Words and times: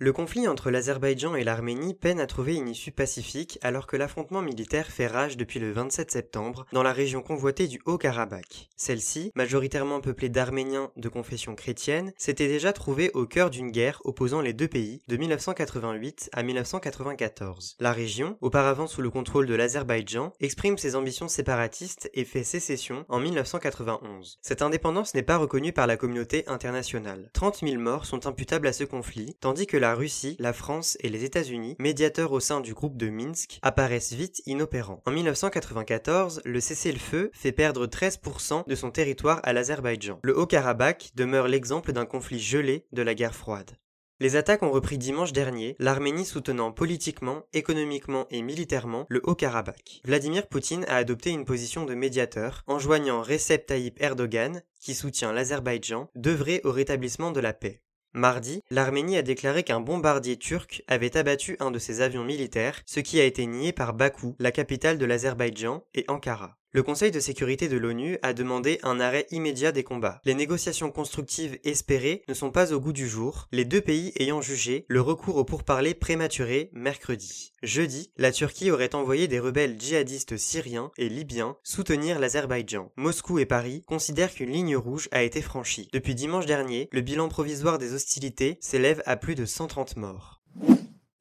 Le 0.00 0.12
conflit 0.12 0.48
entre 0.48 0.72
l'Azerbaïdjan 0.72 1.36
et 1.36 1.44
l'Arménie 1.44 1.94
peine 1.94 2.18
à 2.18 2.26
trouver 2.26 2.56
une 2.56 2.68
issue 2.68 2.90
pacifique 2.90 3.60
alors 3.62 3.86
que 3.86 3.96
l'affrontement 3.96 4.42
militaire 4.42 4.88
fait 4.88 5.06
rage 5.06 5.36
depuis 5.36 5.60
le 5.60 5.70
27 5.70 6.10
septembre 6.10 6.66
dans 6.72 6.82
la 6.82 6.92
région 6.92 7.22
convoitée 7.22 7.68
du 7.68 7.80
Haut-Karabakh. 7.86 8.70
Celle-ci, 8.76 9.30
majoritairement 9.36 10.00
peuplée 10.00 10.28
d'Arméniens 10.28 10.90
de 10.96 11.08
confession 11.08 11.54
chrétienne, 11.54 12.12
s'était 12.18 12.48
déjà 12.48 12.72
trouvée 12.72 13.12
au 13.14 13.24
cœur 13.26 13.50
d'une 13.50 13.70
guerre 13.70 14.00
opposant 14.02 14.40
les 14.40 14.52
deux 14.52 14.66
pays 14.66 15.00
de 15.06 15.16
1988 15.16 16.28
à 16.32 16.42
1994. 16.42 17.76
La 17.78 17.92
région, 17.92 18.36
auparavant 18.40 18.88
sous 18.88 19.00
le 19.00 19.10
contrôle 19.10 19.46
de 19.46 19.54
l'Azerbaïdjan, 19.54 20.32
exprime 20.40 20.76
ses 20.76 20.96
ambitions 20.96 21.28
séparatistes 21.28 22.10
et 22.14 22.24
fait 22.24 22.42
sécession 22.42 23.04
en 23.08 23.20
1991. 23.20 24.40
Cette 24.42 24.62
indépendance 24.62 25.14
n'est 25.14 25.22
pas 25.22 25.36
reconnue 25.36 25.72
par 25.72 25.86
la 25.86 25.96
communauté 25.96 26.42
internationale. 26.48 27.30
30 27.32 27.60
000 27.60 27.80
morts 27.80 28.06
sont 28.06 28.26
imputables 28.26 28.66
à 28.66 28.72
ce 28.72 28.82
conflit, 28.82 29.36
tandis 29.40 29.68
que 29.68 29.83
la 29.84 29.94
Russie, 29.94 30.36
la 30.38 30.54
France 30.54 30.96
et 31.00 31.10
les 31.10 31.24
États-Unis, 31.24 31.76
médiateurs 31.78 32.32
au 32.32 32.40
sein 32.40 32.62
du 32.62 32.72
groupe 32.72 32.96
de 32.96 33.10
Minsk, 33.10 33.58
apparaissent 33.60 34.14
vite 34.14 34.40
inopérants. 34.46 35.02
En 35.04 35.10
1994, 35.10 36.40
le 36.46 36.58
cessez-le-feu 36.58 37.30
fait 37.34 37.52
perdre 37.52 37.86
13% 37.86 38.66
de 38.66 38.74
son 38.74 38.90
territoire 38.90 39.40
à 39.42 39.52
l'Azerbaïdjan. 39.52 40.20
Le 40.22 40.38
Haut-Karabakh 40.38 41.10
demeure 41.16 41.48
l'exemple 41.48 41.92
d'un 41.92 42.06
conflit 42.06 42.40
gelé 42.40 42.86
de 42.92 43.02
la 43.02 43.14
guerre 43.14 43.34
froide. 43.34 43.72
Les 44.20 44.36
attaques 44.36 44.62
ont 44.62 44.70
repris 44.70 44.96
dimanche 44.96 45.34
dernier, 45.34 45.76
l'Arménie 45.78 46.24
soutenant 46.24 46.72
politiquement, 46.72 47.42
économiquement 47.52 48.26
et 48.30 48.40
militairement 48.40 49.04
le 49.10 49.20
Haut-Karabakh. 49.22 50.00
Vladimir 50.06 50.46
Poutine 50.46 50.86
a 50.88 50.96
adopté 50.96 51.28
une 51.28 51.44
position 51.44 51.84
de 51.84 51.94
médiateur, 51.94 52.62
enjoignant 52.66 53.20
Recep 53.20 53.66
Tayyip 53.66 54.00
Erdogan, 54.00 54.62
qui 54.80 54.94
soutient 54.94 55.34
l'Azerbaïdjan, 55.34 56.08
d'œuvrer 56.14 56.62
au 56.64 56.72
rétablissement 56.72 57.32
de 57.32 57.40
la 57.40 57.52
paix. 57.52 57.82
Mardi, 58.16 58.62
l'Arménie 58.70 59.16
a 59.16 59.22
déclaré 59.22 59.64
qu'un 59.64 59.80
bombardier 59.80 60.36
turc 60.36 60.84
avait 60.86 61.16
abattu 61.16 61.56
un 61.58 61.72
de 61.72 61.80
ses 61.80 62.00
avions 62.00 62.22
militaires, 62.22 62.80
ce 62.86 63.00
qui 63.00 63.20
a 63.20 63.24
été 63.24 63.44
nié 63.44 63.72
par 63.72 63.92
Bakou, 63.92 64.36
la 64.38 64.52
capitale 64.52 64.98
de 64.98 65.04
l'Azerbaïdjan, 65.04 65.84
et 65.94 66.04
Ankara. 66.06 66.56
Le 66.74 66.82
Conseil 66.82 67.12
de 67.12 67.20
sécurité 67.20 67.68
de 67.68 67.76
l'ONU 67.76 68.18
a 68.22 68.32
demandé 68.32 68.80
un 68.82 68.98
arrêt 68.98 69.28
immédiat 69.30 69.70
des 69.70 69.84
combats. 69.84 70.20
Les 70.24 70.34
négociations 70.34 70.90
constructives 70.90 71.56
espérées 71.62 72.24
ne 72.26 72.34
sont 72.34 72.50
pas 72.50 72.72
au 72.72 72.80
goût 72.80 72.92
du 72.92 73.08
jour, 73.08 73.46
les 73.52 73.64
deux 73.64 73.80
pays 73.80 74.12
ayant 74.18 74.42
jugé 74.42 74.84
le 74.88 75.00
recours 75.00 75.36
au 75.36 75.44
pourparlers 75.44 75.94
prématuré 75.94 76.70
mercredi. 76.72 77.52
Jeudi, 77.62 78.10
la 78.16 78.32
Turquie 78.32 78.72
aurait 78.72 78.96
envoyé 78.96 79.28
des 79.28 79.38
rebelles 79.38 79.80
djihadistes 79.80 80.36
syriens 80.36 80.90
et 80.98 81.08
libyens 81.08 81.56
soutenir 81.62 82.18
l'Azerbaïdjan. 82.18 82.90
Moscou 82.96 83.38
et 83.38 83.46
Paris 83.46 83.84
considèrent 83.86 84.34
qu'une 84.34 84.50
ligne 84.50 84.76
rouge 84.76 85.08
a 85.12 85.22
été 85.22 85.42
franchie. 85.42 85.88
Depuis 85.92 86.16
dimanche 86.16 86.46
dernier, 86.46 86.88
le 86.90 87.02
bilan 87.02 87.28
provisoire 87.28 87.78
des 87.78 87.94
hostilités 87.94 88.58
s'élève 88.60 89.00
à 89.06 89.16
plus 89.16 89.36
de 89.36 89.44
130 89.44 89.96
morts. 89.96 90.40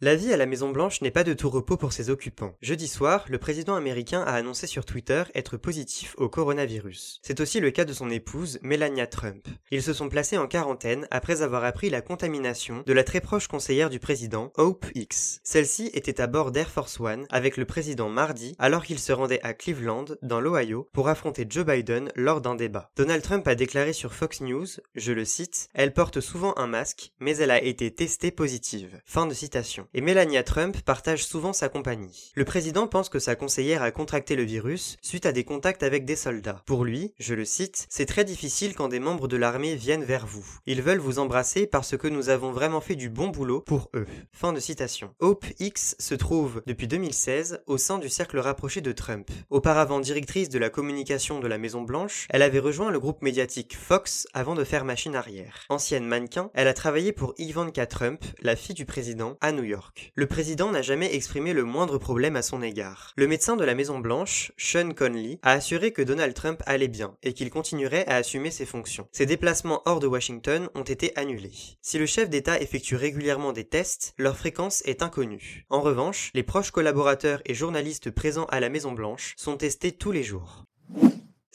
La 0.03 0.17
vie 0.17 0.33
à 0.33 0.37
la 0.37 0.45
Maison 0.45 0.69
Blanche 0.69 0.99
n'est 0.99 1.11
pas 1.11 1.23
de 1.23 1.33
tout 1.33 1.49
repos 1.49 1.77
pour 1.77 1.93
ses 1.93 2.09
occupants. 2.09 2.57
Jeudi 2.61 2.89
soir, 2.89 3.23
le 3.29 3.37
président 3.37 3.75
américain 3.75 4.21
a 4.21 4.33
annoncé 4.33 4.67
sur 4.67 4.83
Twitter 4.83 5.23
être 5.33 5.55
positif 5.55 6.13
au 6.17 6.27
coronavirus. 6.27 7.21
C'est 7.23 7.39
aussi 7.39 7.61
le 7.61 7.71
cas 7.71 7.85
de 7.85 7.93
son 7.93 8.09
épouse, 8.09 8.59
Melania 8.63 9.07
Trump. 9.07 9.47
Ils 9.71 9.81
se 9.81 9.93
sont 9.93 10.09
placés 10.09 10.37
en 10.37 10.45
quarantaine 10.45 11.07
après 11.09 11.41
avoir 11.41 11.63
appris 11.63 11.89
la 11.89 12.01
contamination 12.01 12.83
de 12.85 12.91
la 12.91 13.05
très 13.05 13.21
proche 13.21 13.47
conseillère 13.47 13.89
du 13.89 13.99
président, 13.99 14.51
Hope 14.57 14.87
X. 14.93 15.39
Celle-ci 15.41 15.89
était 15.93 16.19
à 16.19 16.27
bord 16.27 16.51
d'Air 16.51 16.69
Force 16.69 16.99
One 16.99 17.25
avec 17.29 17.55
le 17.55 17.63
président 17.63 18.09
mardi 18.09 18.57
alors 18.59 18.83
qu'il 18.83 18.99
se 18.99 19.13
rendait 19.13 19.39
à 19.41 19.53
Cleveland, 19.53 20.03
dans 20.21 20.41
l'Ohio, 20.41 20.89
pour 20.91 21.07
affronter 21.07 21.45
Joe 21.47 21.65
Biden 21.65 22.11
lors 22.17 22.41
d'un 22.41 22.55
débat. 22.55 22.91
Donald 22.97 23.23
Trump 23.23 23.47
a 23.47 23.55
déclaré 23.55 23.93
sur 23.93 24.13
Fox 24.13 24.41
News, 24.41 24.67
je 24.95 25.13
le 25.13 25.23
cite, 25.23 25.69
Elle 25.73 25.93
porte 25.93 26.19
souvent 26.19 26.53
un 26.57 26.67
masque, 26.67 27.13
mais 27.21 27.37
elle 27.37 27.51
a 27.51 27.63
été 27.63 27.89
testée 27.89 28.31
positive. 28.31 28.99
Fin 29.05 29.27
de 29.27 29.33
citation 29.33 29.87
et 29.93 30.01
Melania 30.01 30.43
Trump 30.43 30.81
partage 30.81 31.25
souvent 31.25 31.53
sa 31.53 31.69
compagnie. 31.69 32.31
Le 32.35 32.45
président 32.45 32.87
pense 32.87 33.09
que 33.09 33.19
sa 33.19 33.35
conseillère 33.35 33.83
a 33.83 33.91
contracté 33.91 34.35
le 34.35 34.43
virus 34.43 34.97
suite 35.01 35.25
à 35.25 35.31
des 35.31 35.43
contacts 35.43 35.83
avec 35.83 36.05
des 36.05 36.15
soldats. 36.15 36.61
Pour 36.65 36.83
lui, 36.83 37.13
je 37.19 37.33
le 37.33 37.45
cite, 37.45 37.85
c'est 37.89 38.05
très 38.05 38.25
difficile 38.25 38.75
quand 38.75 38.87
des 38.87 38.99
membres 38.99 39.27
de 39.27 39.37
l'armée 39.37 39.75
viennent 39.75 40.03
vers 40.03 40.25
vous. 40.25 40.45
Ils 40.65 40.81
veulent 40.81 40.99
vous 40.99 41.19
embrasser 41.19 41.67
parce 41.67 41.97
que 41.97 42.07
nous 42.07 42.29
avons 42.29 42.51
vraiment 42.51 42.81
fait 42.81 42.95
du 42.95 43.09
bon 43.09 43.27
boulot 43.27 43.61
pour 43.61 43.89
eux. 43.93 44.07
Fin 44.31 44.53
de 44.53 44.59
citation. 44.59 45.13
Hope 45.19 45.45
X 45.59 45.95
se 45.99 46.15
trouve 46.15 46.61
depuis 46.65 46.87
2016 46.87 47.61
au 47.67 47.77
sein 47.77 47.99
du 47.99 48.09
cercle 48.09 48.39
rapproché 48.39 48.81
de 48.81 48.91
Trump. 48.91 49.29
Auparavant 49.49 49.99
directrice 49.99 50.49
de 50.49 50.59
la 50.59 50.69
communication 50.69 51.39
de 51.39 51.47
la 51.47 51.57
Maison 51.57 51.81
Blanche, 51.81 52.27
elle 52.29 52.41
avait 52.41 52.59
rejoint 52.59 52.91
le 52.91 52.99
groupe 52.99 53.21
médiatique 53.21 53.77
Fox 53.77 54.27
avant 54.33 54.55
de 54.55 54.63
faire 54.63 54.85
machine 54.85 55.15
arrière. 55.15 55.65
Ancienne 55.69 56.05
mannequin, 56.05 56.49
elle 56.53 56.67
a 56.67 56.73
travaillé 56.73 57.11
pour 57.11 57.33
Ivanka 57.37 57.85
Trump, 57.85 58.23
la 58.41 58.55
fille 58.55 58.75
du 58.75 58.85
président, 58.85 59.37
à 59.41 59.51
New 59.51 59.63
York. 59.63 59.82
Le 60.15 60.27
président 60.27 60.71
n'a 60.71 60.81
jamais 60.81 61.15
exprimé 61.15 61.53
le 61.53 61.63
moindre 61.63 61.97
problème 61.97 62.35
à 62.35 62.41
son 62.41 62.61
égard. 62.61 63.13
Le 63.15 63.27
médecin 63.27 63.55
de 63.55 63.63
la 63.63 63.75
Maison 63.75 63.99
Blanche, 63.99 64.51
Sean 64.57 64.91
Conley, 64.91 65.39
a 65.41 65.51
assuré 65.51 65.91
que 65.91 66.01
Donald 66.01 66.33
Trump 66.33 66.61
allait 66.65 66.87
bien 66.87 67.15
et 67.23 67.33
qu'il 67.33 67.49
continuerait 67.49 68.05
à 68.07 68.15
assumer 68.15 68.51
ses 68.51 68.65
fonctions. 68.65 69.07
Ses 69.11 69.25
déplacements 69.25 69.81
hors 69.85 69.99
de 69.99 70.07
Washington 70.07 70.69
ont 70.75 70.83
été 70.83 71.15
annulés. 71.17 71.53
Si 71.81 71.97
le 71.97 72.05
chef 72.05 72.29
d'État 72.29 72.59
effectue 72.59 72.95
régulièrement 72.95 73.53
des 73.53 73.65
tests, 73.65 74.13
leur 74.17 74.37
fréquence 74.37 74.81
est 74.85 75.01
inconnue. 75.01 75.65
En 75.69 75.81
revanche, 75.81 76.31
les 76.33 76.43
proches 76.43 76.71
collaborateurs 76.71 77.41
et 77.45 77.53
journalistes 77.53 78.11
présents 78.11 78.45
à 78.45 78.59
la 78.59 78.69
Maison 78.69 78.91
Blanche 78.91 79.33
sont 79.37 79.57
testés 79.57 79.91
tous 79.91 80.11
les 80.11 80.23
jours. 80.23 80.65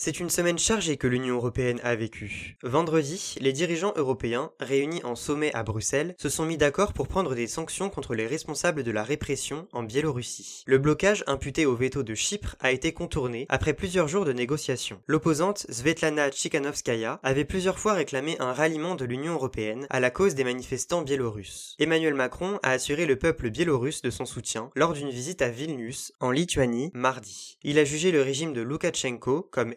C'est 0.00 0.20
une 0.20 0.31
semaine 0.31 0.60
chargée 0.60 0.97
que 0.97 1.09
l'Union 1.09 1.34
européenne 1.34 1.81
a 1.82 1.97
vécue. 1.97 2.56
Vendredi, 2.62 3.34
les 3.41 3.53
dirigeants 3.53 3.92
européens, 3.97 4.53
réunis 4.60 5.03
en 5.03 5.16
sommet 5.16 5.53
à 5.54 5.64
Bruxelles, 5.64 6.14
se 6.19 6.28
sont 6.28 6.47
mis 6.47 6.56
d'accord 6.56 6.92
pour 6.92 7.09
prendre 7.09 7.34
des 7.34 7.48
sanctions 7.48 7.91
contre 7.91 8.14
les 8.14 8.28
responsables 8.28 8.84
de 8.84 8.92
la 8.92 9.03
répression 9.03 9.66
en 9.72 9.82
Biélorussie. 9.82 10.62
Le 10.69 10.78
blocage 10.78 11.25
imputé 11.26 11.66
au 11.66 11.75
veto 11.75 12.04
de 12.04 12.14
Chypre 12.14 12.54
a 12.60 12.70
été 12.70 12.92
contourné 12.92 13.47
après 13.48 13.75
plusieurs 13.75 14.06
jours 14.06 14.25
de 14.25 14.32
négociations. 14.32 15.03
L'opposante 15.09 15.66
Svetlana 15.69 16.30
Tsikhanovskaya 16.30 17.19
avait 17.25 17.44
plusieurs 17.44 17.80
fois 17.80 17.94
réclamé 17.94 18.36
un 18.38 18.53
ralliement 18.53 18.94
de 18.94 19.04
l'Union 19.04 19.32
européenne 19.32 19.88
à 19.91 19.98
la 19.98 20.12
cause 20.12 20.36
des 20.36 20.44
manifestants 20.44 21.03
biélorusses. 21.03 21.75
Emmanuel 21.80 22.15
Macron 22.15 22.60
a 22.62 22.70
assuré 22.70 23.04
le 23.04 23.16
peuple 23.16 23.50
biélorusse 23.50 24.03
de 24.03 24.10
son 24.10 24.26
soutien 24.26 24.70
lors 24.76 24.92
d'une 24.92 25.10
visite 25.10 25.42
à 25.42 25.48
Vilnius, 25.48 26.12
en 26.20 26.30
Lituanie, 26.30 26.92
mardi. 26.94 27.59
Il 27.65 27.80
a 27.80 27.84
jugé 27.84 28.12
le 28.12 28.22
régime 28.22 28.53
de 28.53 28.60
Loukachenko 28.60 29.48
comme 29.50 29.75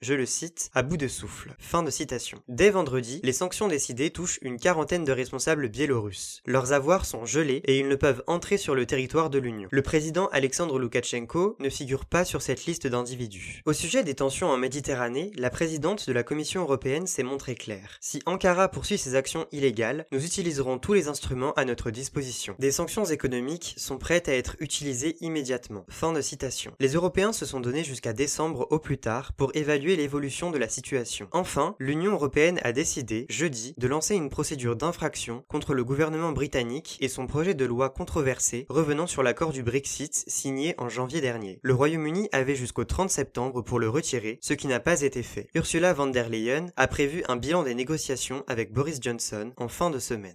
je 0.00 0.14
le 0.14 0.26
cite, 0.26 0.70
à 0.74 0.82
bout 0.82 0.96
de 0.96 1.08
souffle. 1.08 1.54
Fin 1.58 1.82
de 1.82 1.90
citation. 1.90 2.42
Dès 2.48 2.70
vendredi, 2.70 3.20
les 3.22 3.32
sanctions 3.32 3.68
décidées 3.68 4.10
touchent 4.10 4.38
une 4.42 4.58
quarantaine 4.58 5.04
de 5.04 5.12
responsables 5.12 5.68
biélorusses. 5.68 6.42
Leurs 6.46 6.72
avoirs 6.72 7.04
sont 7.04 7.24
gelés 7.24 7.62
et 7.64 7.78
ils 7.78 7.88
ne 7.88 7.94
peuvent 7.94 8.22
entrer 8.26 8.58
sur 8.58 8.74
le 8.74 8.86
territoire 8.86 9.30
de 9.30 9.38
l'Union. 9.38 9.68
Le 9.70 9.82
président 9.82 10.28
Alexandre 10.32 10.78
Loukachenko 10.78 11.56
ne 11.58 11.68
figure 11.68 12.04
pas 12.06 12.24
sur 12.24 12.42
cette 12.42 12.66
liste 12.66 12.86
d'individus. 12.86 13.62
Au 13.64 13.72
sujet 13.72 14.04
des 14.04 14.14
tensions 14.14 14.48
en 14.48 14.56
Méditerranée, 14.56 15.30
la 15.36 15.50
présidente 15.50 16.06
de 16.06 16.12
la 16.12 16.22
Commission 16.22 16.62
européenne 16.62 17.06
s'est 17.06 17.22
montrée 17.22 17.54
claire. 17.54 17.98
Si 18.00 18.20
Ankara 18.26 18.68
poursuit 18.68 18.98
ses 18.98 19.14
actions 19.14 19.46
illégales, 19.52 20.06
nous 20.12 20.24
utiliserons 20.24 20.78
tous 20.78 20.92
les 20.92 21.08
instruments 21.08 21.52
à 21.54 21.64
notre 21.64 21.90
disposition. 21.90 22.56
Des 22.58 22.72
sanctions 22.72 23.04
économiques 23.04 23.74
sont 23.78 23.98
prêtes 23.98 24.28
à 24.28 24.34
être 24.34 24.56
utilisées 24.60 25.16
immédiatement. 25.20 25.86
Fin 25.88 26.12
de 26.12 26.20
citation. 26.20 26.72
Les 26.80 26.94
Européens 26.94 27.32
se 27.32 27.46
sont 27.46 27.60
donnés 27.60 27.84
jusqu'à 27.84 28.12
décembre 28.12 28.66
au 28.70 28.78
plus 28.78 28.98
tard 28.98 29.32
pour 29.32 29.51
évaluer 29.54 29.96
l'évolution 29.96 30.50
de 30.50 30.58
la 30.58 30.68
situation. 30.68 31.28
Enfin, 31.32 31.76
l'Union 31.78 32.12
européenne 32.12 32.60
a 32.62 32.72
décidé, 32.72 33.26
jeudi, 33.28 33.74
de 33.78 33.88
lancer 33.88 34.14
une 34.14 34.30
procédure 34.30 34.76
d'infraction 34.76 35.44
contre 35.48 35.74
le 35.74 35.84
gouvernement 35.84 36.32
britannique 36.32 36.98
et 37.00 37.08
son 37.08 37.26
projet 37.26 37.54
de 37.54 37.64
loi 37.64 37.90
controversé 37.90 38.66
revenant 38.68 39.06
sur 39.06 39.22
l'accord 39.22 39.52
du 39.52 39.62
Brexit 39.62 40.24
signé 40.26 40.74
en 40.78 40.88
janvier 40.88 41.20
dernier. 41.20 41.60
Le 41.62 41.74
Royaume-Uni 41.74 42.28
avait 42.32 42.54
jusqu'au 42.54 42.84
30 42.84 43.10
septembre 43.10 43.62
pour 43.62 43.78
le 43.78 43.88
retirer, 43.88 44.38
ce 44.40 44.54
qui 44.54 44.66
n'a 44.66 44.80
pas 44.80 45.02
été 45.02 45.22
fait. 45.22 45.48
Ursula 45.54 45.92
von 45.92 46.08
der 46.08 46.28
Leyen 46.28 46.66
a 46.76 46.86
prévu 46.86 47.22
un 47.28 47.36
bilan 47.36 47.62
des 47.62 47.74
négociations 47.74 48.44
avec 48.46 48.72
Boris 48.72 48.98
Johnson 49.00 49.52
en 49.56 49.68
fin 49.68 49.90
de 49.90 49.98
semaine. 49.98 50.34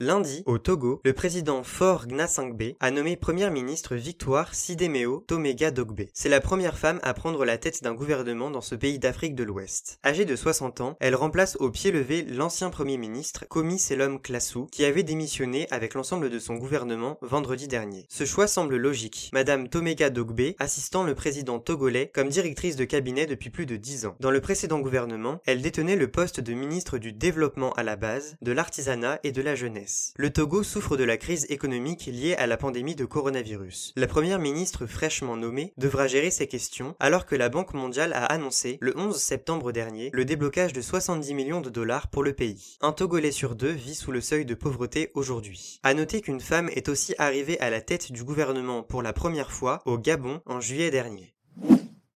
Lundi, 0.00 0.44
au 0.46 0.58
Togo, 0.58 1.00
le 1.04 1.12
président 1.12 1.64
Faure 1.64 2.06
Gnassingbé 2.06 2.76
a 2.78 2.92
nommé 2.92 3.16
première 3.16 3.50
ministre 3.50 3.96
Victoire 3.96 4.54
Sidemeo 4.54 5.24
Tomega 5.26 5.72
Dogbe. 5.72 6.02
C'est 6.14 6.28
la 6.28 6.40
première 6.40 6.78
femme 6.78 7.00
à 7.02 7.14
prendre 7.14 7.44
la 7.44 7.58
tête 7.58 7.82
d'un 7.82 7.94
gouvernement 7.94 8.52
dans 8.52 8.60
ce 8.60 8.76
pays 8.76 9.00
d'Afrique 9.00 9.34
de 9.34 9.42
l'Ouest. 9.42 9.98
Âgée 10.04 10.24
de 10.24 10.36
60 10.36 10.80
ans, 10.82 10.96
elle 11.00 11.16
remplace 11.16 11.56
au 11.58 11.72
pied 11.72 11.90
levé 11.90 12.22
l'ancien 12.22 12.70
premier 12.70 12.96
ministre 12.96 13.44
Komi 13.48 13.80
Selom 13.80 14.20
Klassou 14.20 14.68
qui 14.70 14.84
avait 14.84 15.02
démissionné 15.02 15.66
avec 15.72 15.94
l'ensemble 15.94 16.30
de 16.30 16.38
son 16.38 16.54
gouvernement 16.54 17.18
vendredi 17.20 17.66
dernier. 17.66 18.06
Ce 18.08 18.24
choix 18.24 18.46
semble 18.46 18.76
logique. 18.76 19.30
Madame 19.32 19.68
Tomega 19.68 20.10
Dogbe 20.10 20.54
assistant 20.60 21.02
le 21.02 21.16
président 21.16 21.58
togolais 21.58 22.12
comme 22.14 22.28
directrice 22.28 22.76
de 22.76 22.84
cabinet 22.84 23.26
depuis 23.26 23.50
plus 23.50 23.66
de 23.66 23.74
10 23.74 24.06
ans. 24.06 24.14
Dans 24.20 24.30
le 24.30 24.40
précédent 24.40 24.78
gouvernement, 24.78 25.40
elle 25.44 25.60
détenait 25.60 25.96
le 25.96 26.08
poste 26.08 26.38
de 26.38 26.52
ministre 26.54 26.98
du 26.98 27.12
développement 27.12 27.72
à 27.72 27.82
la 27.82 27.96
base, 27.96 28.36
de 28.42 28.52
l'artisanat 28.52 29.18
et 29.24 29.32
de 29.32 29.42
la 29.42 29.56
jeunesse. 29.56 29.87
Le 30.16 30.30
Togo 30.30 30.62
souffre 30.62 30.96
de 30.96 31.04
la 31.04 31.16
crise 31.16 31.46
économique 31.48 32.06
liée 32.06 32.34
à 32.34 32.46
la 32.46 32.56
pandémie 32.56 32.94
de 32.94 33.04
coronavirus. 33.04 33.92
La 33.96 34.06
première 34.06 34.38
ministre 34.38 34.86
fraîchement 34.86 35.36
nommée 35.36 35.72
devra 35.76 36.06
gérer 36.06 36.30
ces 36.30 36.46
questions 36.46 36.94
alors 37.00 37.26
que 37.26 37.36
la 37.36 37.48
Banque 37.48 37.74
mondiale 37.74 38.12
a 38.12 38.24
annoncé 38.24 38.78
le 38.80 38.96
11 38.96 39.16
septembre 39.16 39.72
dernier 39.72 40.10
le 40.12 40.24
déblocage 40.24 40.72
de 40.72 40.80
70 40.80 41.34
millions 41.34 41.60
de 41.60 41.70
dollars 41.70 42.08
pour 42.08 42.22
le 42.22 42.32
pays. 42.32 42.76
Un 42.80 42.92
Togolais 42.92 43.32
sur 43.32 43.54
deux 43.54 43.70
vit 43.70 43.94
sous 43.94 44.12
le 44.12 44.20
seuil 44.20 44.44
de 44.44 44.54
pauvreté 44.54 45.10
aujourd'hui. 45.14 45.80
À 45.82 45.94
noter 45.94 46.20
qu'une 46.20 46.40
femme 46.40 46.68
est 46.74 46.88
aussi 46.88 47.14
arrivée 47.18 47.58
à 47.60 47.70
la 47.70 47.80
tête 47.80 48.12
du 48.12 48.24
gouvernement 48.24 48.82
pour 48.82 49.02
la 49.02 49.12
première 49.12 49.52
fois 49.52 49.82
au 49.86 49.98
Gabon 49.98 50.40
en 50.46 50.60
juillet 50.60 50.90
dernier. 50.90 51.34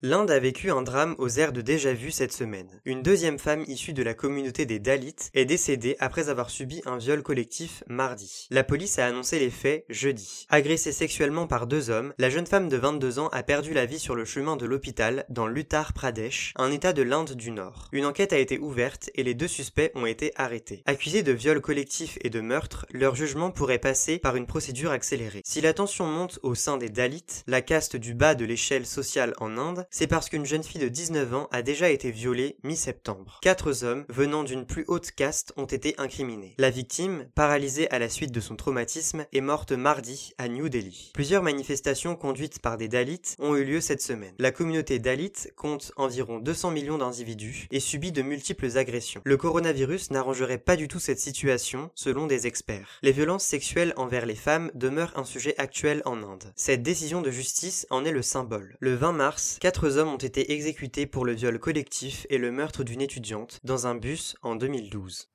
L'Inde 0.04 0.32
a 0.32 0.40
vécu 0.40 0.72
un 0.72 0.82
drame 0.82 1.14
aux 1.18 1.28
airs 1.28 1.52
de 1.52 1.60
déjà-vu 1.60 2.10
cette 2.10 2.32
semaine. 2.32 2.80
Une 2.84 3.02
deuxième 3.02 3.38
femme 3.38 3.62
issue 3.68 3.92
de 3.92 4.02
la 4.02 4.14
communauté 4.14 4.66
des 4.66 4.80
Dalits 4.80 5.30
est 5.32 5.44
décédée 5.44 5.94
après 6.00 6.28
avoir 6.28 6.50
subi 6.50 6.82
un 6.86 6.98
viol 6.98 7.22
collectif 7.22 7.84
mardi. 7.86 8.48
La 8.50 8.64
police 8.64 8.98
a 8.98 9.06
annoncé 9.06 9.38
les 9.38 9.48
faits 9.48 9.84
jeudi. 9.88 10.46
Agressée 10.48 10.90
sexuellement 10.90 11.46
par 11.46 11.68
deux 11.68 11.90
hommes, 11.90 12.14
la 12.18 12.30
jeune 12.30 12.48
femme 12.48 12.68
de 12.68 12.76
22 12.76 13.20
ans 13.20 13.28
a 13.28 13.44
perdu 13.44 13.74
la 13.74 13.86
vie 13.86 14.00
sur 14.00 14.16
le 14.16 14.24
chemin 14.24 14.56
de 14.56 14.66
l'hôpital 14.66 15.24
dans 15.28 15.46
l'Uttar 15.46 15.92
Pradesh, 15.92 16.52
un 16.56 16.72
état 16.72 16.92
de 16.92 17.02
l'Inde 17.02 17.34
du 17.34 17.52
Nord. 17.52 17.88
Une 17.92 18.06
enquête 18.06 18.32
a 18.32 18.38
été 18.38 18.58
ouverte 18.58 19.08
et 19.14 19.22
les 19.22 19.34
deux 19.34 19.46
suspects 19.46 19.92
ont 19.94 20.06
été 20.06 20.32
arrêtés. 20.34 20.82
Accusés 20.84 21.22
de 21.22 21.30
viol 21.30 21.60
collectif 21.60 22.18
et 22.22 22.30
de 22.30 22.40
meurtre, 22.40 22.86
leur 22.90 23.14
jugement 23.14 23.52
pourrait 23.52 23.78
passer 23.78 24.18
par 24.18 24.34
une 24.34 24.48
procédure 24.48 24.90
accélérée. 24.90 25.42
Si 25.44 25.60
la 25.60 25.74
tension 25.74 26.06
monte 26.06 26.40
au 26.42 26.56
sein 26.56 26.76
des 26.76 26.88
Dalits, 26.88 27.44
la 27.46 27.62
caste 27.62 27.94
du 27.94 28.14
bas 28.14 28.34
de 28.34 28.44
l'échelle 28.44 28.84
sociale 28.84 29.34
en 29.38 29.56
Inde, 29.56 29.86
c'est 29.94 30.06
parce 30.06 30.30
qu'une 30.30 30.46
jeune 30.46 30.62
fille 30.62 30.80
de 30.80 30.88
19 30.88 31.34
ans 31.34 31.48
a 31.52 31.60
déjà 31.60 31.90
été 31.90 32.10
violée 32.10 32.56
mi-septembre. 32.64 33.38
Quatre 33.42 33.84
hommes, 33.84 34.06
venant 34.08 34.42
d'une 34.42 34.64
plus 34.64 34.86
haute 34.88 35.10
caste, 35.10 35.52
ont 35.58 35.66
été 35.66 35.94
incriminés. 35.98 36.54
La 36.56 36.70
victime, 36.70 37.28
paralysée 37.34 37.90
à 37.90 37.98
la 37.98 38.08
suite 38.08 38.32
de 38.32 38.40
son 38.40 38.56
traumatisme, 38.56 39.26
est 39.34 39.42
morte 39.42 39.72
mardi 39.72 40.32
à 40.38 40.48
New 40.48 40.70
Delhi. 40.70 41.10
Plusieurs 41.12 41.42
manifestations 41.42 42.16
conduites 42.16 42.58
par 42.58 42.78
des 42.78 42.88
Dalits 42.88 43.36
ont 43.38 43.54
eu 43.54 43.64
lieu 43.64 43.82
cette 43.82 44.00
semaine. 44.00 44.32
La 44.38 44.50
communauté 44.50 44.98
Dalit 44.98 45.32
compte 45.56 45.92
environ 45.96 46.38
200 46.38 46.70
millions 46.70 46.96
d'individus 46.96 47.68
et 47.70 47.78
subit 47.80 48.12
de 48.12 48.22
multiples 48.22 48.78
agressions. 48.78 49.20
Le 49.24 49.36
coronavirus 49.36 50.10
n'arrangerait 50.10 50.56
pas 50.56 50.76
du 50.76 50.88
tout 50.88 51.00
cette 51.00 51.20
situation, 51.20 51.90
selon 51.94 52.26
des 52.26 52.46
experts. 52.46 52.98
Les 53.02 53.12
violences 53.12 53.44
sexuelles 53.44 53.92
envers 53.96 54.24
les 54.24 54.36
femmes 54.36 54.70
demeurent 54.74 55.12
un 55.16 55.24
sujet 55.24 55.54
actuel 55.58 56.00
en 56.06 56.22
Inde. 56.22 56.50
Cette 56.56 56.82
décision 56.82 57.20
de 57.20 57.30
justice 57.30 57.86
en 57.90 58.06
est 58.06 58.10
le 58.10 58.22
symbole. 58.22 58.78
Le 58.80 58.94
20 58.94 59.12
mars, 59.12 59.58
quatre 59.60 59.81
hommes 59.86 60.08
ont 60.08 60.16
été 60.16 60.52
exécutés 60.52 61.06
pour 61.06 61.24
le 61.24 61.32
viol 61.32 61.58
collectif 61.58 62.26
et 62.30 62.38
le 62.38 62.50
meurtre 62.50 62.84
d'une 62.84 63.00
étudiante 63.00 63.60
dans 63.64 63.86
un 63.86 63.94
bus 63.94 64.36
en 64.42 64.56
2012. 64.56 65.28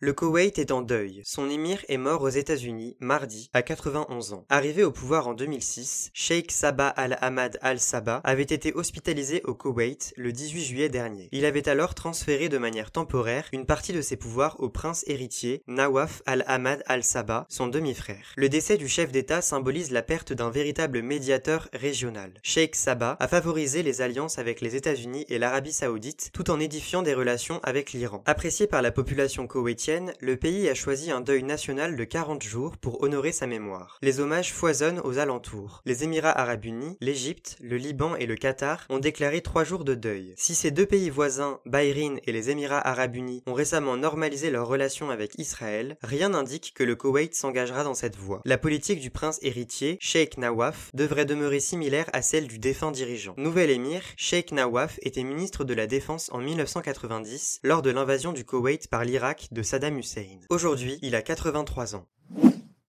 Le 0.00 0.12
Koweït 0.12 0.58
est 0.58 0.72
en 0.72 0.82
deuil. 0.82 1.22
Son 1.24 1.48
émir 1.48 1.84
est 1.88 1.98
mort 1.98 2.22
aux 2.22 2.28
États-Unis 2.28 2.96
mardi 2.98 3.48
à 3.54 3.62
91 3.62 4.32
ans. 4.32 4.44
Arrivé 4.48 4.82
au 4.82 4.90
pouvoir 4.90 5.28
en 5.28 5.34
2006, 5.34 6.10
Sheikh 6.12 6.50
Sabah 6.50 6.88
al-Ahmad 6.88 7.58
al-Sabah 7.62 8.20
avait 8.24 8.42
été 8.42 8.74
hospitalisé 8.74 9.40
au 9.44 9.54
Koweït 9.54 10.12
le 10.16 10.32
18 10.32 10.64
juillet 10.64 10.88
dernier. 10.88 11.28
Il 11.30 11.44
avait 11.46 11.68
alors 11.68 11.94
transféré 11.94 12.48
de 12.48 12.58
manière 12.58 12.90
temporaire 12.90 13.48
une 13.52 13.66
partie 13.66 13.92
de 13.92 14.02
ses 14.02 14.16
pouvoirs 14.16 14.56
au 14.58 14.68
prince 14.68 15.04
héritier 15.06 15.62
Nawaf 15.68 16.22
al-Ahmad 16.26 16.82
al-Sabah, 16.86 17.46
son 17.48 17.68
demi-frère. 17.68 18.32
Le 18.36 18.48
décès 18.48 18.76
du 18.76 18.88
chef 18.88 19.12
d'État 19.12 19.42
symbolise 19.42 19.92
la 19.92 20.02
perte 20.02 20.32
d'un 20.32 20.50
véritable 20.50 21.02
médiateur 21.02 21.68
régional. 21.72 22.32
Sheikh 22.42 22.74
Sabah 22.74 23.16
a 23.20 23.28
favorisé 23.28 23.84
les 23.84 24.02
alliances 24.02 24.38
avec 24.40 24.60
les 24.60 24.74
États-Unis 24.74 25.24
et 25.28 25.38
l'Arabie 25.38 25.72
saoudite 25.72 26.30
tout 26.32 26.50
en 26.50 26.58
édifiant 26.58 27.02
des 27.02 27.14
relations 27.14 27.60
avec 27.62 27.92
l'Iran. 27.92 28.22
Apprécié 28.26 28.66
par 28.66 28.82
la 28.82 28.90
population 28.90 29.46
koweïtienne, 29.46 29.93
le 30.20 30.36
pays 30.36 30.68
a 30.68 30.74
choisi 30.74 31.10
un 31.10 31.20
deuil 31.20 31.42
national 31.42 31.96
de 31.96 32.04
40 32.04 32.42
jours 32.42 32.76
pour 32.76 33.02
honorer 33.02 33.32
sa 33.32 33.46
mémoire. 33.46 33.98
Les 34.02 34.20
hommages 34.20 34.52
foisonnent 34.52 35.00
aux 35.04 35.18
alentours. 35.18 35.82
Les 35.84 36.04
Émirats 36.04 36.38
arabes 36.38 36.64
unis, 36.64 36.96
l'Égypte, 37.00 37.56
le 37.60 37.76
Liban 37.76 38.16
et 38.16 38.26
le 38.26 38.34
Qatar 38.34 38.86
ont 38.90 38.98
déclaré 38.98 39.40
trois 39.40 39.64
jours 39.64 39.84
de 39.84 39.94
deuil. 39.94 40.32
Si 40.36 40.54
ces 40.54 40.70
deux 40.70 40.86
pays 40.86 41.10
voisins, 41.10 41.60
Bahreïn 41.66 42.18
et 42.26 42.32
les 42.32 42.50
Émirats 42.50 42.86
arabes 42.86 43.16
unis, 43.16 43.42
ont 43.46 43.54
récemment 43.54 43.96
normalisé 43.96 44.50
leurs 44.50 44.66
relations 44.66 45.10
avec 45.10 45.38
Israël, 45.38 45.96
rien 46.02 46.30
n'indique 46.30 46.72
que 46.74 46.84
le 46.84 46.96
Koweït 46.96 47.34
s'engagera 47.34 47.84
dans 47.84 47.94
cette 47.94 48.16
voie. 48.16 48.42
La 48.44 48.58
politique 48.58 49.00
du 49.00 49.10
prince 49.10 49.38
héritier, 49.42 49.98
Sheikh 50.00 50.38
Nawaf, 50.38 50.90
devrait 50.94 51.26
demeurer 51.26 51.60
similaire 51.60 52.10
à 52.12 52.22
celle 52.22 52.48
du 52.48 52.58
défunt 52.58 52.90
dirigeant. 52.90 53.34
Nouvel 53.36 53.70
émir, 53.70 54.02
Sheikh 54.16 54.52
Nawaf 54.52 54.98
était 55.02 55.22
ministre 55.22 55.64
de 55.64 55.74
la 55.74 55.86
Défense 55.86 56.30
en 56.32 56.38
1990 56.38 57.60
lors 57.62 57.82
de 57.82 57.90
l'invasion 57.90 58.32
du 58.32 58.44
Koweït 58.44 58.88
par 58.88 59.04
l'Irak 59.04 59.48
de 59.52 59.62
Saddam 59.74 59.98
Hussein. 59.98 60.38
Aujourd'hui, 60.50 61.00
il 61.02 61.16
a 61.16 61.22
83 61.22 61.96
ans. 61.96 62.06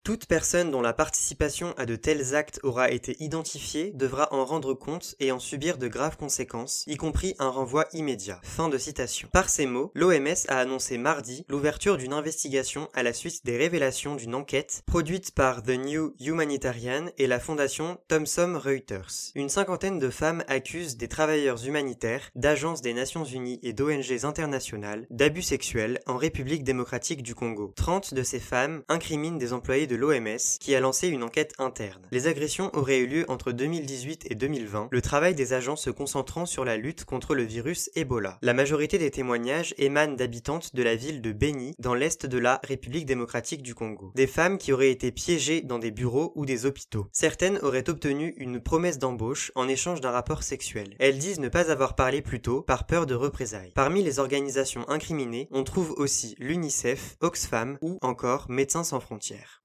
Toute 0.05 0.27
personne 0.27 0.69
dont 0.69 0.83
la 0.83 0.93
participation 0.93 1.73
à 1.77 1.87
de 1.87 1.95
tels 1.95 2.35
actes 2.35 2.59
aura 2.61 2.91
été 2.91 3.15
identifiée 3.23 3.91
devra 3.95 4.31
en 4.31 4.45
rendre 4.45 4.75
compte 4.75 5.15
et 5.19 5.31
en 5.31 5.39
subir 5.39 5.79
de 5.79 5.87
graves 5.87 6.15
conséquences, 6.15 6.83
y 6.85 6.95
compris 6.95 7.33
un 7.39 7.49
renvoi 7.49 7.87
immédiat. 7.91 8.39
Fin 8.43 8.69
de 8.69 8.77
citation. 8.77 9.27
Par 9.33 9.49
ces 9.49 9.65
mots, 9.65 9.91
l'OMS 9.95 10.45
a 10.47 10.59
annoncé 10.59 10.99
mardi 10.99 11.43
l'ouverture 11.49 11.97
d'une 11.97 12.13
investigation 12.13 12.87
à 12.93 13.01
la 13.01 13.13
suite 13.13 13.43
des 13.47 13.57
révélations 13.57 14.13
d'une 14.13 14.35
enquête 14.35 14.83
produite 14.85 15.31
par 15.31 15.63
The 15.63 15.71
New 15.71 16.13
Humanitarian 16.19 17.07
et 17.17 17.25
la 17.25 17.39
fondation 17.39 17.97
Thomson 18.07 18.61
Reuters. 18.63 19.31
Une 19.33 19.49
cinquantaine 19.49 19.97
de 19.97 20.11
femmes 20.11 20.43
accusent 20.47 20.97
des 20.97 21.07
travailleurs 21.07 21.65
humanitaires, 21.65 22.29
d'agences 22.35 22.83
des 22.83 22.93
Nations 22.93 23.25
Unies 23.25 23.59
et 23.63 23.73
d'ONG 23.73 24.23
internationales 24.23 25.07
d'abus 25.09 25.41
sexuels 25.41 25.99
en 26.05 26.17
République 26.17 26.63
démocratique 26.63 27.23
du 27.23 27.33
Congo. 27.33 27.73
30 27.75 28.13
de 28.13 28.21
ces 28.21 28.39
femmes 28.39 28.83
incriminent 28.87 29.39
des 29.39 29.51
employés 29.51 29.87
de 29.87 29.94
l'OMS 29.95 30.59
qui 30.59 30.75
a 30.75 30.79
lancé 30.79 31.07
une 31.07 31.23
enquête 31.23 31.53
interne. 31.57 32.01
Les 32.11 32.27
agressions 32.27 32.69
auraient 32.73 32.99
eu 32.99 33.07
lieu 33.07 33.25
entre 33.27 33.51
2018 33.51 34.27
et 34.29 34.35
2020, 34.35 34.89
le 34.91 35.01
travail 35.01 35.35
des 35.35 35.53
agents 35.53 35.75
se 35.75 35.89
concentrant 35.89 36.45
sur 36.45 36.65
la 36.65 36.77
lutte 36.77 37.05
contre 37.05 37.35
le 37.35 37.43
virus 37.43 37.89
Ebola. 37.95 38.37
La 38.41 38.53
majorité 38.53 38.97
des 38.97 39.11
témoignages 39.11 39.73
émanent 39.77 40.15
d'habitantes 40.15 40.75
de 40.75 40.83
la 40.83 40.95
ville 40.95 41.21
de 41.21 41.31
Beni, 41.31 41.73
dans 41.79 41.93
l'est 41.93 42.25
de 42.25 42.37
la 42.37 42.59
République 42.63 43.05
démocratique 43.05 43.61
du 43.61 43.75
Congo. 43.75 44.11
Des 44.15 44.27
femmes 44.27 44.57
qui 44.57 44.73
auraient 44.73 44.91
été 44.91 45.11
piégées 45.11 45.61
dans 45.61 45.79
des 45.79 45.91
bureaux 45.91 46.31
ou 46.35 46.45
des 46.45 46.65
hôpitaux. 46.65 47.07
Certaines 47.11 47.59
auraient 47.59 47.89
obtenu 47.89 48.33
une 48.37 48.59
promesse 48.59 48.99
d'embauche 48.99 49.51
en 49.55 49.67
échange 49.67 50.01
d'un 50.01 50.11
rapport 50.11 50.43
sexuel. 50.43 50.95
Elles 50.99 51.17
disent 51.17 51.39
ne 51.39 51.49
pas 51.49 51.71
avoir 51.71 51.95
parlé 51.95 52.21
plus 52.21 52.41
tôt 52.41 52.61
par 52.61 52.85
peur 52.85 53.05
de 53.05 53.15
représailles. 53.15 53.71
Parmi 53.75 54.03
les 54.03 54.19
organisations 54.19 54.87
incriminées, 54.89 55.47
on 55.51 55.63
trouve 55.63 55.91
aussi 55.97 56.35
l'UNICEF, 56.39 57.17
Oxfam 57.21 57.77
ou 57.81 57.97
encore 58.01 58.45
Médecins 58.49 58.83
sans 58.83 58.99
frontières. 58.99 59.64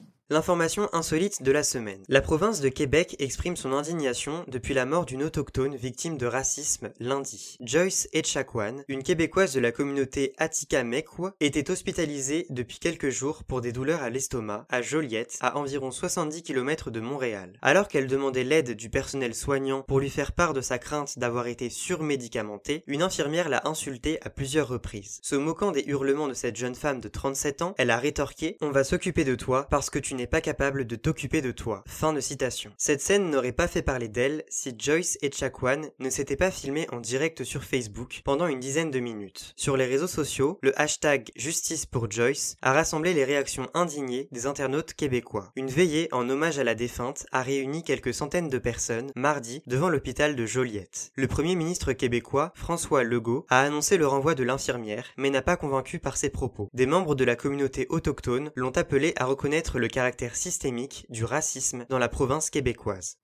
L'information 0.31 0.87
insolite 0.93 1.43
de 1.43 1.51
la 1.51 1.61
semaine. 1.61 2.01
La 2.07 2.21
province 2.21 2.61
de 2.61 2.69
Québec 2.69 3.17
exprime 3.19 3.57
son 3.57 3.73
indignation 3.73 4.45
depuis 4.47 4.73
la 4.73 4.85
mort 4.85 5.05
d'une 5.05 5.23
autochtone 5.23 5.75
victime 5.75 6.17
de 6.17 6.25
racisme 6.25 6.89
lundi. 7.01 7.57
Joyce 7.59 8.07
Etchakwan, 8.13 8.85
une 8.87 9.03
québécoise 9.03 9.53
de 9.53 9.59
la 9.59 9.73
communauté 9.73 10.31
Atika 10.37 10.85
Mekwa, 10.85 11.33
était 11.41 11.69
hospitalisée 11.69 12.45
depuis 12.49 12.79
quelques 12.79 13.09
jours 13.09 13.43
pour 13.43 13.59
des 13.59 13.73
douleurs 13.73 14.03
à 14.03 14.09
l'estomac 14.09 14.65
à 14.69 14.81
Joliette, 14.81 15.37
à 15.41 15.57
environ 15.57 15.91
70 15.91 16.43
km 16.43 16.91
de 16.91 17.01
Montréal. 17.01 17.51
Alors 17.61 17.89
qu'elle 17.89 18.07
demandait 18.07 18.45
l'aide 18.45 18.77
du 18.77 18.89
personnel 18.89 19.35
soignant 19.35 19.81
pour 19.81 19.99
lui 19.99 20.09
faire 20.09 20.31
part 20.31 20.53
de 20.53 20.61
sa 20.61 20.79
crainte 20.79 21.19
d'avoir 21.19 21.47
été 21.47 21.69
surmédicamentée, 21.69 22.85
une 22.87 23.03
infirmière 23.03 23.49
l'a 23.49 23.63
insultée 23.65 24.17
à 24.21 24.29
plusieurs 24.29 24.69
reprises. 24.69 25.19
Se 25.23 25.35
moquant 25.35 25.73
des 25.73 25.83
hurlements 25.87 26.29
de 26.29 26.33
cette 26.33 26.55
jeune 26.55 26.75
femme 26.75 27.01
de 27.01 27.09
37 27.09 27.63
ans, 27.63 27.75
elle 27.77 27.91
a 27.91 27.97
rétorqué 27.97 28.55
«On 28.61 28.71
va 28.71 28.85
s'occuper 28.85 29.25
de 29.25 29.35
toi 29.35 29.67
parce 29.69 29.89
que 29.89 29.99
tu 29.99 30.13
n'es 30.13 30.20
pas 30.27 30.41
capable 30.41 30.85
de 30.85 30.95
t'occuper 30.95 31.41
de 31.41 31.51
toi. 31.51 31.83
Fin 31.87 32.13
de 32.13 32.19
citation. 32.19 32.71
Cette 32.77 33.01
scène 33.01 33.29
n'aurait 33.29 33.51
pas 33.51 33.67
fait 33.67 33.81
parler 33.81 34.07
d'elle 34.07 34.43
si 34.49 34.73
Joyce 34.77 35.17
et 35.21 35.31
Chakwan 35.31 35.89
ne 35.99 36.09
s'étaient 36.09 36.35
pas 36.35 36.51
filmés 36.51 36.87
en 36.91 36.99
direct 36.99 37.43
sur 37.43 37.63
Facebook 37.63 38.21
pendant 38.23 38.47
une 38.47 38.59
dizaine 38.59 38.91
de 38.91 38.99
minutes. 38.99 39.53
Sur 39.55 39.77
les 39.77 39.85
réseaux 39.85 40.07
sociaux, 40.07 40.59
le 40.61 40.79
hashtag 40.79 41.31
Justice 41.35 41.85
pour 41.85 42.09
Joyce 42.09 42.55
a 42.61 42.73
rassemblé 42.73 43.13
les 43.13 43.25
réactions 43.25 43.69
indignées 43.73 44.27
des 44.31 44.45
internautes 44.45 44.93
québécois. 44.93 45.51
Une 45.55 45.67
veillée 45.67 46.07
en 46.11 46.29
hommage 46.29 46.59
à 46.59 46.63
la 46.63 46.75
défunte 46.75 47.25
a 47.31 47.41
réuni 47.41 47.83
quelques 47.83 48.13
centaines 48.13 48.49
de 48.49 48.57
personnes 48.57 49.11
mardi 49.15 49.61
devant 49.67 49.89
l'hôpital 49.89 50.35
de 50.35 50.45
Joliette. 50.45 51.11
Le 51.15 51.27
premier 51.27 51.55
ministre 51.55 51.93
québécois, 51.93 52.51
François 52.55 53.03
Legault, 53.03 53.45
a 53.49 53.61
annoncé 53.61 53.97
le 53.97 54.07
renvoi 54.07 54.35
de 54.35 54.43
l'infirmière, 54.43 55.05
mais 55.17 55.29
n'a 55.29 55.41
pas 55.41 55.57
convaincu 55.57 55.99
par 55.99 56.17
ses 56.17 56.29
propos. 56.29 56.69
Des 56.73 56.85
membres 56.85 57.15
de 57.15 57.23
la 57.23 57.35
communauté 57.35 57.85
autochtone 57.89 58.51
l'ont 58.55 58.77
appelé 58.77 59.13
à 59.17 59.25
reconnaître 59.25 59.79
le 59.79 59.87
caractère 59.87 60.10
systémique 60.33 61.05
du 61.09 61.25
racisme 61.25 61.85
dans 61.89 61.99
la 61.99 62.09
province 62.09 62.49
québécoise. 62.49 63.17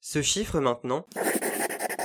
Ce 0.00 0.22
chiffre 0.22 0.60
maintenant, 0.60 1.06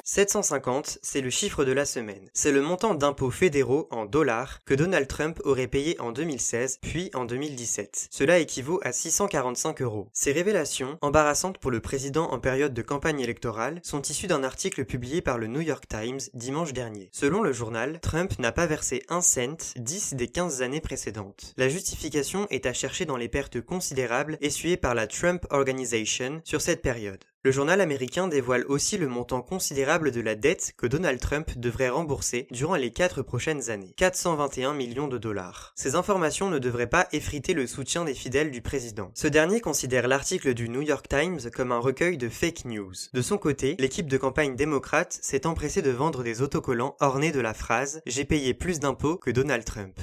750, 0.07 0.99
c'est 1.01 1.21
le 1.21 1.31
chiffre 1.31 1.65
de 1.65 1.71
la 1.71 1.83
semaine. 1.83 2.29
C'est 2.31 2.51
le 2.51 2.61
montant 2.61 2.93
d'impôts 2.93 3.31
fédéraux 3.31 3.87
en 3.89 4.05
dollars 4.05 4.63
que 4.63 4.75
Donald 4.75 5.07
Trump 5.07 5.41
aurait 5.43 5.65
payé 5.65 5.99
en 5.99 6.11
2016 6.11 6.77
puis 6.79 7.09
en 7.15 7.25
2017. 7.25 8.09
Cela 8.11 8.37
équivaut 8.37 8.79
à 8.83 8.91
645 8.91 9.81
euros. 9.81 10.07
Ces 10.13 10.31
révélations, 10.31 10.99
embarrassantes 11.01 11.57
pour 11.57 11.71
le 11.71 11.79
président 11.79 12.29
en 12.31 12.37
période 12.37 12.75
de 12.75 12.81
campagne 12.83 13.19
électorale, 13.19 13.79
sont 13.81 14.03
issues 14.03 14.27
d'un 14.27 14.43
article 14.43 14.85
publié 14.85 15.23
par 15.23 15.39
le 15.39 15.47
New 15.47 15.61
York 15.61 15.85
Times 15.87 16.19
dimanche 16.35 16.73
dernier. 16.73 17.09
Selon 17.11 17.41
le 17.41 17.51
journal, 17.51 17.99
Trump 17.99 18.37
n'a 18.37 18.51
pas 18.51 18.67
versé 18.67 19.01
un 19.09 19.21
cent 19.21 19.73
10 19.75 20.13
des 20.13 20.27
15 20.27 20.61
années 20.61 20.81
précédentes. 20.81 21.55
La 21.57 21.67
justification 21.67 22.45
est 22.51 22.67
à 22.67 22.73
chercher 22.73 23.05
dans 23.05 23.17
les 23.17 23.27
pertes 23.27 23.59
considérables 23.59 24.37
essuyées 24.39 24.77
par 24.77 24.93
la 24.93 25.07
Trump 25.07 25.47
Organization 25.49 26.41
sur 26.43 26.61
cette 26.61 26.83
période. 26.83 27.25
Le 27.45 27.51
journal 27.51 27.79
américain 27.79 28.27
dévoile 28.27 28.65
aussi 28.69 28.97
le 28.97 29.07
montant 29.07 29.43
considérable 29.43 30.09
de 30.09 30.19
la 30.19 30.33
dette 30.33 30.73
que 30.77 30.87
Donald 30.87 31.19
Trump 31.19 31.51
devrait 31.57 31.89
rembourser 31.89 32.47
durant 32.49 32.73
les 32.73 32.89
quatre 32.89 33.21
prochaines 33.21 33.69
années. 33.69 33.93
421 33.97 34.73
millions 34.73 35.07
de 35.07 35.19
dollars. 35.19 35.71
Ces 35.75 35.93
informations 35.93 36.49
ne 36.49 36.57
devraient 36.57 36.89
pas 36.89 37.07
effriter 37.11 37.53
le 37.53 37.67
soutien 37.67 38.03
des 38.03 38.15
fidèles 38.15 38.49
du 38.49 38.63
président. 38.63 39.11
Ce 39.13 39.27
dernier 39.27 39.61
considère 39.61 40.07
l'article 40.07 40.55
du 40.55 40.69
New 40.69 40.81
York 40.81 41.07
Times 41.07 41.51
comme 41.53 41.71
un 41.71 41.77
recueil 41.77 42.17
de 42.17 42.29
fake 42.29 42.65
news. 42.65 42.93
De 43.13 43.21
son 43.21 43.37
côté, 43.37 43.75
l'équipe 43.77 44.07
de 44.07 44.17
campagne 44.17 44.55
démocrate 44.55 45.19
s'est 45.21 45.45
empressée 45.45 45.83
de 45.83 45.91
vendre 45.91 46.23
des 46.23 46.41
autocollants 46.41 46.95
ornés 46.99 47.31
de 47.31 47.41
la 47.41 47.53
phrase 47.53 48.01
J'ai 48.07 48.25
payé 48.25 48.55
plus 48.55 48.79
d'impôts 48.79 49.17
que 49.17 49.29
Donald 49.29 49.65
Trump. 49.65 49.93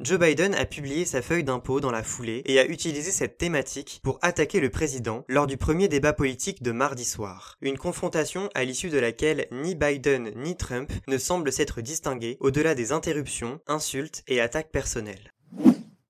Joe 0.00 0.18
Biden 0.18 0.56
a 0.56 0.64
publié 0.64 1.04
sa 1.04 1.22
feuille 1.22 1.44
d'impôt 1.44 1.78
dans 1.78 1.92
la 1.92 2.02
foulée 2.02 2.42
et 2.46 2.58
a 2.58 2.66
utilisé 2.66 3.12
cette 3.12 3.38
thématique 3.38 4.00
pour 4.02 4.18
attaquer 4.20 4.58
le 4.58 4.70
président 4.70 5.24
lors 5.28 5.46
du 5.46 5.56
premier 5.56 5.86
débat 5.86 6.12
politique 6.12 6.39
de 6.62 6.72
mardi 6.72 7.04
soir. 7.04 7.58
Une 7.60 7.76
confrontation 7.76 8.48
à 8.54 8.64
l'issue 8.64 8.88
de 8.88 8.98
laquelle 8.98 9.46
ni 9.52 9.74
Biden 9.74 10.32
ni 10.36 10.56
Trump 10.56 10.90
ne 11.06 11.18
semblent 11.18 11.52
s'être 11.52 11.82
distingués 11.82 12.38
au-delà 12.40 12.74
des 12.74 12.92
interruptions, 12.92 13.60
insultes 13.66 14.22
et 14.26 14.40
attaques 14.40 14.70
personnelles. 14.70 15.34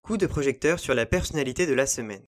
Coup 0.02 0.18
de 0.18 0.26
projecteur 0.26 0.78
sur 0.78 0.94
la 0.94 1.04
personnalité 1.04 1.66
de 1.66 1.74
la 1.74 1.86
semaine. 1.86 2.22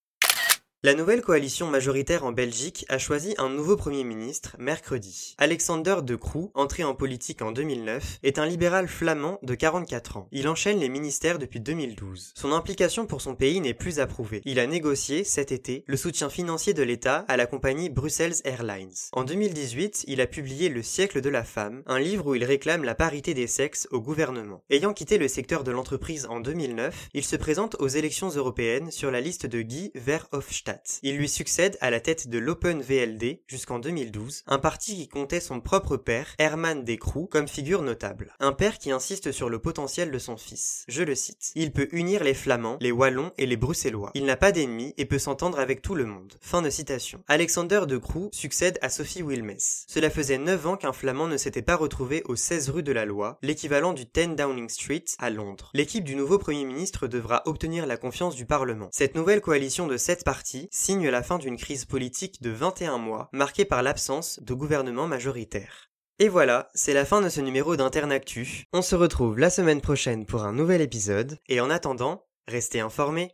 La 0.84 0.94
nouvelle 0.94 1.22
coalition 1.22 1.68
majoritaire 1.68 2.24
en 2.24 2.32
Belgique 2.32 2.84
a 2.88 2.98
choisi 2.98 3.36
un 3.38 3.48
nouveau 3.48 3.76
Premier 3.76 4.02
ministre 4.02 4.56
mercredi. 4.58 5.36
Alexander 5.38 5.98
De 6.02 6.16
Croo, 6.16 6.50
entré 6.54 6.82
en 6.82 6.96
politique 6.96 7.40
en 7.40 7.52
2009, 7.52 8.18
est 8.24 8.40
un 8.40 8.46
libéral 8.46 8.88
flamand 8.88 9.38
de 9.44 9.54
44 9.54 10.16
ans. 10.16 10.28
Il 10.32 10.48
enchaîne 10.48 10.80
les 10.80 10.88
ministères 10.88 11.38
depuis 11.38 11.60
2012. 11.60 12.32
Son 12.34 12.50
implication 12.50 13.06
pour 13.06 13.20
son 13.20 13.36
pays 13.36 13.60
n'est 13.60 13.74
plus 13.74 14.00
approuvée. 14.00 14.42
Il 14.44 14.58
a 14.58 14.66
négocié, 14.66 15.22
cet 15.22 15.52
été, 15.52 15.84
le 15.86 15.96
soutien 15.96 16.28
financier 16.28 16.74
de 16.74 16.82
l'État 16.82 17.24
à 17.28 17.36
la 17.36 17.46
compagnie 17.46 17.88
Brussels 17.88 18.42
Airlines. 18.42 18.90
En 19.12 19.22
2018, 19.22 20.06
il 20.08 20.20
a 20.20 20.26
publié 20.26 20.68
Le 20.68 20.82
siècle 20.82 21.20
de 21.20 21.28
la 21.28 21.44
femme, 21.44 21.84
un 21.86 22.00
livre 22.00 22.26
où 22.26 22.34
il 22.34 22.42
réclame 22.42 22.82
la 22.82 22.96
parité 22.96 23.34
des 23.34 23.46
sexes 23.46 23.86
au 23.92 24.00
gouvernement. 24.00 24.64
Ayant 24.68 24.94
quitté 24.94 25.18
le 25.18 25.28
secteur 25.28 25.62
de 25.62 25.70
l'entreprise 25.70 26.26
en 26.28 26.40
2009, 26.40 27.10
il 27.14 27.22
se 27.22 27.36
présente 27.36 27.76
aux 27.78 27.86
élections 27.86 28.30
européennes 28.30 28.90
sur 28.90 29.12
la 29.12 29.20
liste 29.20 29.46
de 29.46 29.62
Guy 29.62 29.92
Verhofstadt 29.94 30.71
il 31.02 31.16
lui 31.16 31.28
succède 31.28 31.76
à 31.80 31.90
la 31.90 32.00
tête 32.00 32.28
de 32.28 32.38
l'Open 32.38 32.82
VLD 32.82 33.42
jusqu'en 33.46 33.78
2012, 33.78 34.44
un 34.46 34.58
parti 34.58 34.94
qui 34.96 35.08
comptait 35.08 35.40
son 35.40 35.60
propre 35.60 35.96
père, 35.96 36.34
Herman 36.38 36.84
Descroux, 36.84 37.26
comme 37.26 37.48
figure 37.48 37.82
notable. 37.82 38.34
Un 38.40 38.52
père 38.52 38.78
qui 38.78 38.90
insiste 38.90 39.32
sur 39.32 39.48
le 39.48 39.58
potentiel 39.58 40.10
de 40.10 40.18
son 40.18 40.36
fils. 40.36 40.84
Je 40.88 41.02
le 41.02 41.14
cite. 41.14 41.52
Il 41.54 41.72
peut 41.72 41.88
unir 41.92 42.24
les 42.24 42.34
Flamands, 42.34 42.78
les 42.80 42.92
Wallons 42.92 43.32
et 43.38 43.46
les 43.46 43.56
Bruxellois. 43.56 44.10
Il 44.14 44.24
n'a 44.24 44.36
pas 44.36 44.52
d'ennemis 44.52 44.94
et 44.96 45.06
peut 45.06 45.18
s'entendre 45.18 45.58
avec 45.58 45.82
tout 45.82 45.94
le 45.94 46.06
monde. 46.06 46.34
Fin 46.40 46.62
de 46.62 46.70
citation. 46.70 47.22
Alexander 47.28 47.82
de 47.88 47.98
succède 48.32 48.78
à 48.82 48.88
Sophie 48.88 49.22
Wilmes. 49.22 49.56
Cela 49.58 50.10
faisait 50.10 50.38
9 50.38 50.66
ans 50.66 50.76
qu'un 50.76 50.92
Flamand 50.92 51.28
ne 51.28 51.36
s'était 51.36 51.62
pas 51.62 51.76
retrouvé 51.76 52.22
aux 52.26 52.36
16 52.36 52.70
rues 52.70 52.82
de 52.82 52.92
la 52.92 53.04
loi, 53.04 53.38
l'équivalent 53.42 53.92
du 53.92 54.04
10 54.04 54.36
Downing 54.36 54.68
Street 54.68 55.04
à 55.18 55.30
Londres. 55.30 55.70
L'équipe 55.74 56.04
du 56.04 56.16
nouveau 56.16 56.38
Premier 56.38 56.64
ministre 56.64 57.06
devra 57.06 57.42
obtenir 57.46 57.86
la 57.86 57.96
confiance 57.96 58.34
du 58.34 58.46
Parlement. 58.46 58.88
Cette 58.92 59.14
nouvelle 59.14 59.40
coalition 59.40 59.86
de 59.86 59.96
7 59.96 60.24
partis 60.24 60.61
signe 60.70 61.08
la 61.08 61.22
fin 61.22 61.38
d'une 61.38 61.56
crise 61.56 61.84
politique 61.84 62.42
de 62.42 62.50
21 62.50 62.98
mois 62.98 63.28
marquée 63.32 63.64
par 63.64 63.82
l'absence 63.82 64.40
de 64.42 64.54
gouvernement 64.54 65.06
majoritaire. 65.06 65.90
Et 66.18 66.28
voilà, 66.28 66.68
c'est 66.74 66.94
la 66.94 67.04
fin 67.04 67.20
de 67.20 67.28
ce 67.28 67.40
numéro 67.40 67.74
d'Internactu. 67.76 68.64
On 68.72 68.82
se 68.82 68.94
retrouve 68.94 69.38
la 69.38 69.50
semaine 69.50 69.80
prochaine 69.80 70.26
pour 70.26 70.44
un 70.44 70.52
nouvel 70.52 70.80
épisode, 70.80 71.38
et 71.48 71.60
en 71.60 71.70
attendant, 71.70 72.26
restez 72.46 72.80
informés. 72.80 73.32